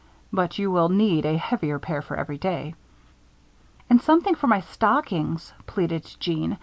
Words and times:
"But 0.33 0.57
you 0.57 0.71
will 0.71 0.89
need 0.89 1.27
a 1.27 1.37
heavier 1.37 1.77
pair 1.77 2.01
for 2.01 2.17
everyday." 2.17 2.73
"And 3.87 4.01
something 4.01 4.33
for 4.33 4.47
my 4.47 4.59
stockings," 4.61 5.53
pleaded 5.67 6.15
Jeanne. 6.19 6.57